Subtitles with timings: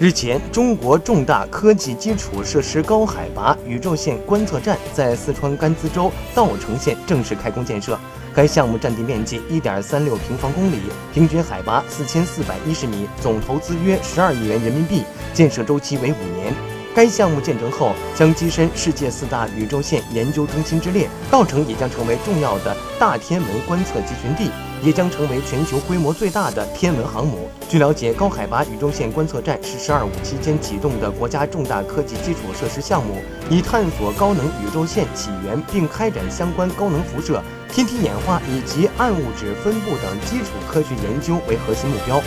[0.00, 7.98] 日前，中国重大科技基础设施高海拔宇宙线观测站在四川甘孜州稻城县正式开工建设。
[8.32, 10.78] 该项目占地面积一点三六平方公里，
[11.12, 15.02] 平均海拔四千四百一十米，总投资约十二亿元人民币，
[15.34, 16.77] 建设周期为五年。
[16.98, 24.50] 该项目建成后，将跻身世界四大宇宙线研究中心之列，稻城也将成为重要的大天文观测集群地。
[24.80, 27.48] 也将成为全球规模最大的天文航母。
[27.68, 33.20] 据了解，高海拔宇宙线观测站是“十二五”期间启动的国家重大科技基础设施项目，
[33.50, 37.42] 以探索高能宇宙线起源并开展相关高能辐射、
[37.72, 42.22] 天体演化以及暗物质分布等基础科学研究为核心目标。